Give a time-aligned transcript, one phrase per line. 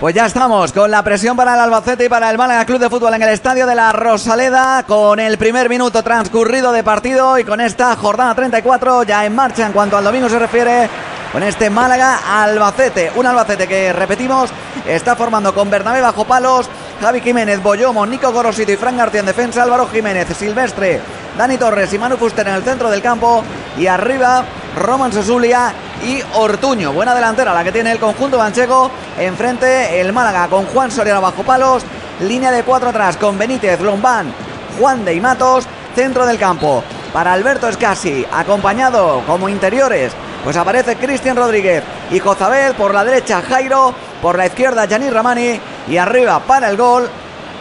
[0.00, 2.90] Pues ya estamos con la presión para el Albacete y para el Málaga Club de
[2.90, 7.44] Fútbol en el estadio de la Rosaleda, con el primer minuto transcurrido de partido y
[7.44, 10.90] con esta jornada 34 ya en marcha en cuanto al domingo se refiere.
[11.32, 14.50] Con este Málaga Albacete, un Albacete que repetimos
[14.86, 16.68] está formando con Bernabé bajo palos,
[17.00, 21.00] Javi Jiménez, Boyomo, Nico Gorosito y Fran García en defensa, Álvaro Jiménez, Silvestre,
[21.38, 23.42] Dani Torres y Manu Fuster en el centro del campo
[23.78, 24.44] y arriba
[24.76, 25.72] Roman Sosulia
[26.04, 26.92] y Ortuño.
[26.92, 28.90] Buena delantera la que tiene el conjunto manchego.
[29.18, 31.82] Enfrente el Málaga con Juan Soriano bajo palos.
[32.20, 34.32] Línea de cuatro atrás con Benítez, Lombán,
[34.78, 35.66] Juan de y Matos.
[35.94, 40.12] Centro del campo para Alberto Escasi, acompañado como interiores.
[40.42, 45.60] Pues aparece Cristian Rodríguez y Jozabel por la derecha Jairo, por la izquierda Yanir Ramani
[45.88, 47.08] y arriba para el gol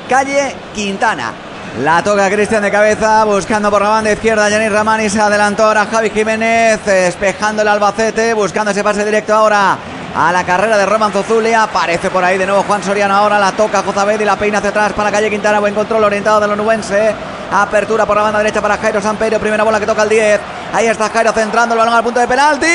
[0.10, 1.32] Calle Quintana.
[1.80, 4.48] La toca Cristian de cabeza, buscando por la banda izquierda.
[4.48, 9.76] Yanis Ramani se adelantó ahora Javi Jiménez, despejando el Albacete, buscando ese pase directo ahora
[10.16, 11.64] a la carrera de Roman Zozulia.
[11.64, 13.16] Aparece por ahí de nuevo Juan Soriano.
[13.16, 15.60] Ahora la toca Jozabed y la peina hacia atrás para Calle Quintana.
[15.60, 17.16] Buen control orientado de los nubense.
[17.52, 19.40] Apertura por la banda derecha para Jairo Samperio.
[19.40, 20.42] Primera bola que toca el 10.
[20.74, 22.68] Ahí está Jairo centrando el balón al punto de penalti.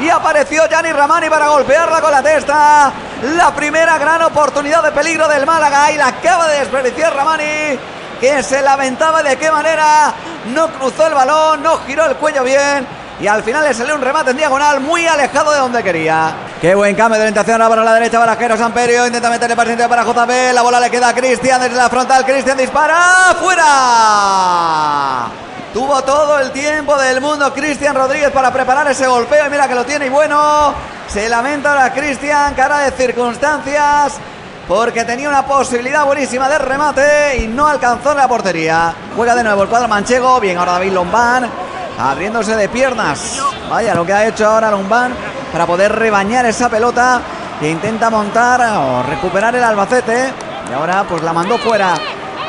[0.00, 2.92] Y apareció Gianni Ramani para golpearla con la testa.
[3.22, 5.92] La primera gran oportunidad de peligro del Málaga.
[5.92, 7.78] Y la acaba de desperdiciar Ramani.
[8.20, 10.12] Que se lamentaba de qué manera
[10.54, 12.86] no cruzó el balón, no giró el cuello bien
[13.20, 16.32] y al final le salió un remate en diagonal muy alejado de donde quería.
[16.60, 19.06] Qué buen cambio de orientación ahora para la derecha para Jero Samperio.
[19.06, 20.54] Intenta meterle para para JB.
[20.54, 22.24] La bola le queda a Cristian desde la frontal.
[22.24, 23.36] Cristian dispara.
[23.38, 25.26] ¡Fuera!
[25.72, 29.46] Tuvo todo el tiempo del mundo Cristian Rodríguez para preparar ese golpeo.
[29.46, 30.06] Y mira que lo tiene.
[30.06, 30.74] Y bueno,
[31.06, 34.14] se lamenta ahora Cristian, cara de circunstancias.
[34.66, 38.94] Porque tenía una posibilidad buenísima de remate y no alcanzó la portería.
[39.16, 40.40] Juega de nuevo el cuadro manchego.
[40.40, 41.48] Bien, ahora David Lombán
[41.98, 43.40] abriéndose de piernas.
[43.68, 45.14] Vaya lo que ha hecho ahora Lombán
[45.52, 47.20] para poder rebañar esa pelota
[47.60, 50.32] que intenta montar o recuperar el Albacete.
[50.68, 51.94] Y ahora pues la mandó fuera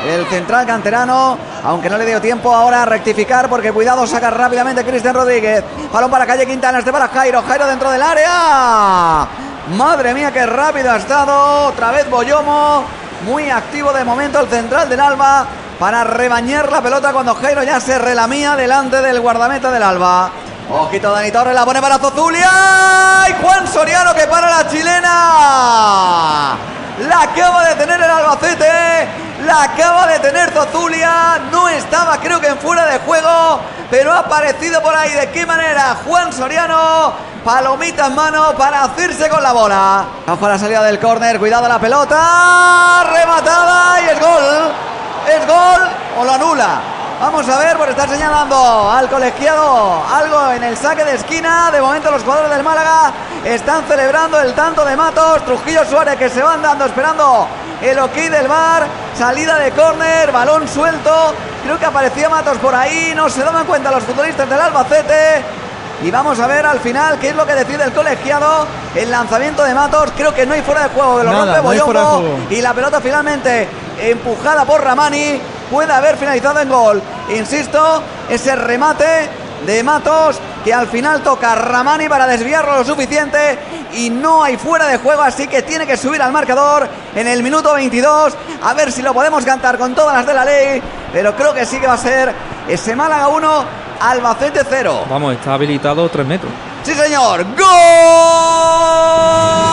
[0.07, 4.83] el central canterano, aunque no le dio tiempo ahora a rectificar porque cuidado saca rápidamente
[4.83, 5.63] Cristian Rodríguez.
[5.91, 9.27] Balón para calle Quintana, este para Jairo, Jairo dentro del área.
[9.75, 11.67] Madre mía, qué rápido ha estado.
[11.67, 12.83] Otra vez Boyomo,
[13.25, 15.45] muy activo de momento el central del Alba
[15.79, 20.31] para rebañar la pelota cuando Jairo ya se relamía delante del guardameta del Alba.
[20.69, 22.49] Ojito Dani Torres, la pone para Zozulia.
[23.29, 26.55] Y Juan Soriano que para la chilena.
[27.09, 28.40] La acaba de tener el Albacete.
[29.51, 31.39] Acaba de tener Zozulia.
[31.51, 33.59] No estaba creo que en fuera de juego.
[33.89, 35.11] Pero ha aparecido por ahí.
[35.11, 35.97] ¿De qué manera?
[36.05, 37.13] Juan Soriano.
[37.43, 40.05] Palomita en mano para hacerse con la bola.
[40.25, 41.37] Bajo la salida del córner.
[41.39, 43.03] Cuidado la pelota.
[43.11, 44.71] Rematada y es gol.
[45.27, 45.89] ¿Es gol
[46.19, 46.81] o lo anula?
[47.21, 51.69] Vamos a ver, porque está señalando al colegiado algo en el saque de esquina.
[51.69, 53.11] De momento los jugadores del Málaga
[53.45, 55.45] están celebrando el tanto de Matos.
[55.45, 57.47] Trujillo Suárez que se van dando esperando
[57.81, 58.87] el ok del bar.
[59.17, 61.33] Salida de córner, balón suelto.
[61.63, 63.13] Creo que aparecía Matos por ahí.
[63.15, 65.43] No se daban cuenta los futbolistas del Albacete.
[66.03, 68.65] Y vamos a ver al final qué es lo que decide el colegiado.
[68.95, 70.11] El lanzamiento de Matos.
[70.15, 71.17] Creo que no hay fuera de juego.
[71.17, 73.67] Que lo rompe no Y la pelota finalmente
[74.01, 75.39] empujada por Ramani,
[75.69, 77.01] puede haber finalizado en gol.
[77.29, 79.29] Insisto, ese remate
[79.65, 83.57] de Matos que al final toca Ramani para desviarlo lo suficiente
[83.93, 87.43] y no hay fuera de juego, así que tiene que subir al marcador en el
[87.43, 88.33] minuto 22.
[88.63, 91.65] A ver si lo podemos cantar con todas las de la ley, pero creo que
[91.65, 92.33] sí que va a ser
[92.67, 93.65] ese Málaga 1,
[94.01, 95.05] Albacete 0.
[95.09, 96.51] Vamos, está habilitado 3 metros.
[96.83, 97.45] Sí, señor.
[97.55, 99.70] ¡Gol!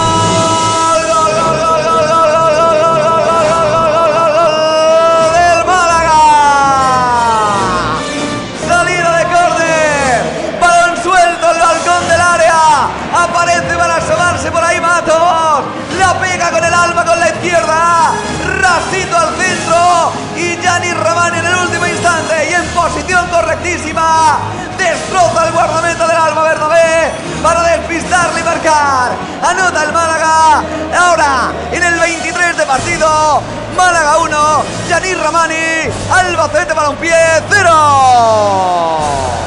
[17.39, 18.13] Izquierda.
[18.61, 20.13] Rasito al centro.
[20.37, 22.51] Y Gianni Ramani en el último instante.
[22.51, 24.39] Y en posición correctísima.
[24.77, 27.13] Destroza el guardameta del Alba Bernabé.
[27.43, 29.13] Para despistarle y marcar.
[29.43, 30.63] Anota el Málaga.
[30.99, 33.43] Ahora en el 23 de partido.
[33.77, 34.65] Málaga 1.
[34.89, 35.91] Gianni Ramani.
[36.11, 37.15] Albacete para un pie
[37.49, 39.38] 0.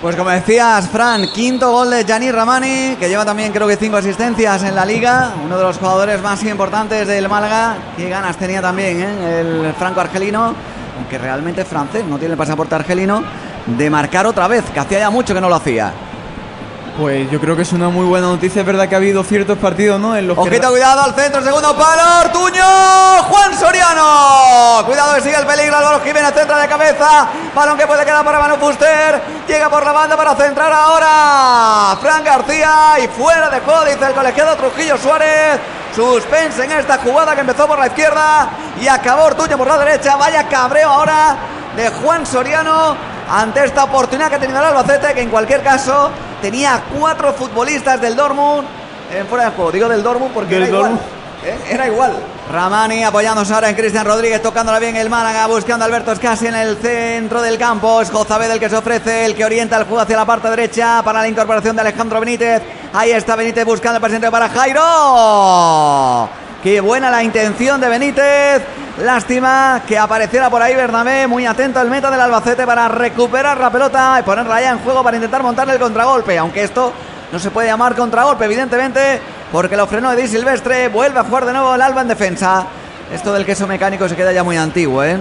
[0.00, 3.96] Pues como decías, Fran, quinto gol de Gianni Ramani, que lleva también creo que cinco
[3.96, 7.76] asistencias en la liga, uno de los jugadores más importantes del Málaga.
[7.96, 9.40] Qué ganas tenía también ¿eh?
[9.40, 10.54] el franco argelino,
[10.98, 13.22] aunque realmente francés, no tiene el pasaporte argelino,
[13.66, 15.92] de marcar otra vez, que hacía ya mucho que no lo hacía.
[16.96, 18.60] Pues yo creo que es una muy buena noticia.
[18.60, 20.16] Es verdad que ha habido ciertos partidos, ¿no?
[20.16, 22.64] En los que Ojito, cuidado al centro, segundo palo, Ortuño,
[23.28, 24.82] Juan Soriano.
[24.86, 27.28] Cuidado que sigue el peligro, Álvaro Jiménez centra de cabeza.
[27.54, 29.20] Balón que puede quedar para Manu Fuster.
[29.46, 31.98] Llega por la banda para centrar ahora.
[32.00, 35.60] Fran García y fuera de juego, dice el colegiado Trujillo Suárez.
[35.94, 38.48] Suspense en esta jugada que empezó por la izquierda
[38.80, 40.16] y acabó Ortuño por la derecha.
[40.16, 41.36] Vaya cabreo ahora
[41.76, 42.96] de Juan Soriano
[43.30, 46.10] ante esta oportunidad que ha tenido el Albacete, que en cualquier caso
[46.40, 48.66] tenía cuatro futbolistas del Dortmund
[49.12, 49.72] en fuera de juego.
[49.72, 51.00] Digo del Dortmund porque Del era igual.
[51.44, 51.58] ¿eh?
[51.70, 52.16] Era igual.
[52.52, 56.54] Ramani apoyándose ahora en Cristian Rodríguez, tocándola bien el Málaga, buscando a Alberto Escasi en
[56.54, 58.00] el centro del campo.
[58.00, 61.02] Es Jozabed el que se ofrece, el que orienta el juego hacia la parte derecha
[61.04, 62.62] para la incorporación de Alejandro Benítez.
[62.92, 66.28] Ahí está Benítez buscando el presente para Jairo.
[66.62, 68.62] Qué buena la intención de Benítez.
[68.98, 73.70] Lástima que apareciera por ahí Bernabé, muy atento al meta del Albacete para recuperar la
[73.70, 76.38] pelota y ponerla ya en juego para intentar montarle el contragolpe.
[76.38, 76.92] Aunque esto
[77.30, 79.20] no se puede llamar contragolpe, evidentemente,
[79.52, 80.88] porque lo frenó Edi Silvestre.
[80.88, 82.64] Vuelve a jugar de nuevo el Alba en defensa.
[83.12, 85.18] Esto del queso mecánico se queda ya muy antiguo, ¿eh?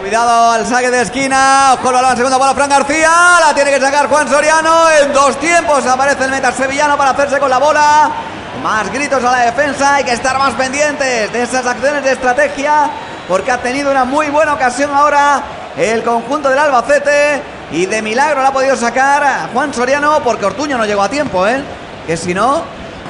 [0.00, 1.74] Cuidado al saque de esquina.
[1.74, 3.38] Ojo el balón, segunda bola, Fran García.
[3.40, 4.90] La tiene que sacar Juan Soriano.
[4.90, 8.10] En dos tiempos aparece el meta sevillano para hacerse con la bola.
[8.64, 9.94] Más gritos a la defensa.
[9.94, 12.90] Hay que estar más pendientes de esas acciones de estrategia.
[13.32, 15.42] Porque ha tenido una muy buena ocasión ahora
[15.78, 17.40] el conjunto del Albacete.
[17.70, 21.48] Y de milagro la ha podido sacar Juan Soriano porque Ortuño no llegó a tiempo,
[21.48, 21.64] ¿eh?
[22.06, 22.62] Que si no,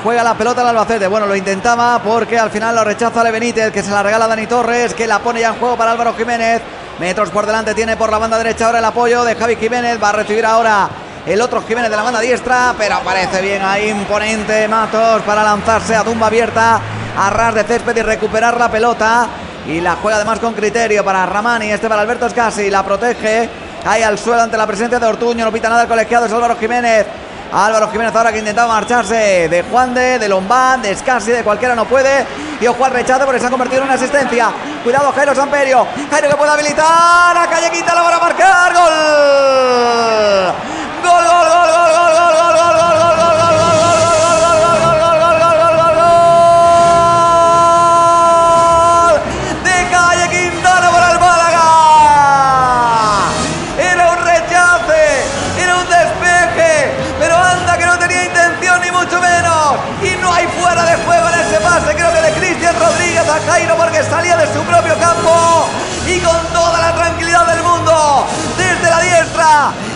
[0.05, 1.09] juega la pelota el Albacete.
[1.09, 4.29] Bueno, lo intentaba porque al final lo rechaza Ale Benítez, que se la regala a
[4.29, 6.63] Dani Torres, que la pone ya en juego para Álvaro Jiménez.
[7.01, 10.01] Metros por delante tiene por la banda derecha ahora el apoyo de Javi Jiménez.
[10.01, 10.89] Va a recibir ahora
[11.27, 15.97] el otro Jiménez de la banda diestra, pero aparece bien ahí imponente Matos para lanzarse
[15.97, 16.81] a tumba abierta
[17.19, 19.29] a de césped y recuperar la pelota.
[19.67, 23.49] Y la juega además con criterio para Ramani, este para Alberto Escasi, la protege.
[23.85, 26.57] Cae al suelo ante la presencia de Ortuño, no pita nada el colegiado, es Álvaro
[26.57, 27.07] Jiménez.
[27.53, 31.75] Álvaro Jiménez ahora que intentaba marcharse de Juan de, de Lombán, de Escasi, de cualquiera
[31.75, 32.27] no puede.
[32.61, 34.51] Y ojo al rechazo porque se ha convertido en una asistencia.
[34.83, 35.87] Cuidado Jairo Samperio.
[36.11, 38.73] Jairo que puede habilitar a Calle Quintana para marcar.
[38.73, 38.93] Gol.
[41.03, 42.02] Gol, gol, gol, gol, gol, gol, gol,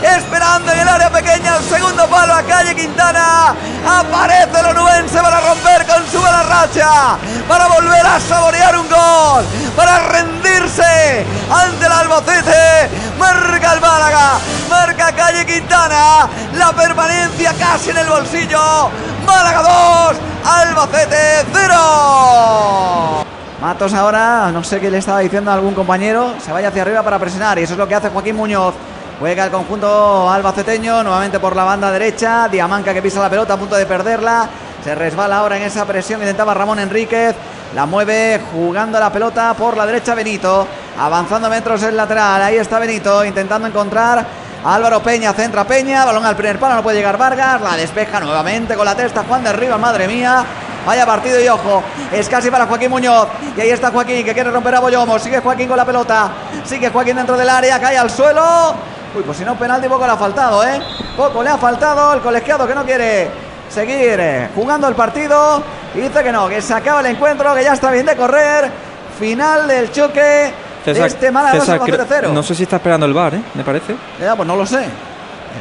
[0.03, 3.55] esperando en el área pequeña el segundo palo a Calle Quintana.
[3.87, 7.17] Aparece el onubense para romper con su buena racha,
[7.49, 9.45] para volver a saborear un gol,
[9.77, 12.91] para rendirse ante el Albacete.
[13.19, 14.31] Marca el Málaga,
[14.69, 18.91] marca Calle Quintana, la permanencia casi en el bolsillo.
[19.27, 23.25] Málaga 2, Albacete 0.
[23.61, 27.03] Matos ahora, no sé qué le estaba diciendo a algún compañero, se vaya hacia arriba
[27.03, 28.75] para presionar y eso es lo que hace Joaquín Muñoz.
[29.19, 33.57] Juega el conjunto albaceteño, nuevamente por la banda derecha, Diamanca que pisa la pelota a
[33.57, 34.47] punto de perderla,
[34.85, 37.35] se resbala ahora en esa presión, intentaba Ramón Enríquez,
[37.75, 40.69] la mueve jugando la pelota por la derecha Benito,
[40.99, 44.23] avanzando metros el lateral, ahí está Benito intentando encontrar
[44.63, 48.75] Álvaro Peña, centra Peña, balón al primer palo, no puede llegar Vargas, la despeja nuevamente
[48.75, 50.45] con la testa Juan de Rivas, madre mía.
[50.85, 51.83] Vaya partido y ojo,
[52.13, 53.27] es casi para Joaquín Muñoz.
[53.57, 55.19] Y ahí está Joaquín que quiere romper a Boyomo.
[55.19, 56.31] Sigue Joaquín con la pelota.
[56.65, 58.77] Sigue Joaquín dentro del área, cae al suelo.
[59.17, 60.81] Uy, pues si no, penalti poco le ha faltado, ¿eh?
[61.17, 63.29] Poco le ha faltado el colegiado que no quiere
[63.71, 65.63] seguir eh, jugando el partido.
[65.95, 68.71] Y dice que no, que se acaba el encuentro, que ya está bien de correr.
[69.19, 70.53] Final del choque
[70.85, 73.41] de este Málaga César, 2 creo- 0 no sé si está esperando el bar, ¿eh?
[73.55, 73.97] Me parece.
[74.21, 74.85] Ya, pues no lo sé.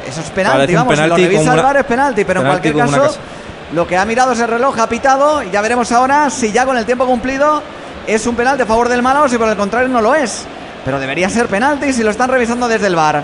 [0.06, 2.46] Eso es penalti, Parece vamos, si penalti lo revisa el VAR es penalti, pero en
[2.48, 3.20] penalti cualquier como una caso,
[3.74, 6.66] lo que ha mirado es el reloj, ha pitado, y ya veremos ahora si ya
[6.66, 7.64] con el tiempo cumplido
[8.06, 10.46] es un penalti a favor del Málaga o si por el contrario no lo es.
[10.84, 13.24] Pero debería ser penalti si lo están revisando desde el VAR.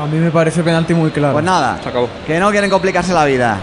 [0.00, 1.34] A mí me parece penalti muy claro.
[1.34, 2.08] Pues nada, Se acabó.
[2.26, 3.58] que no quieren complicarse la vida.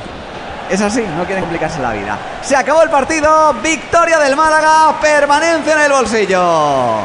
[0.70, 2.17] Es así, no quieren complicarse la vida.
[2.44, 7.00] Se acabó el partido, victoria del Málaga, permanencia en el bolsillo.